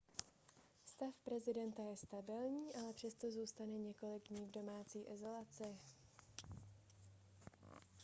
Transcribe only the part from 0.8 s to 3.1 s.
stav prezidenta je stabilní ale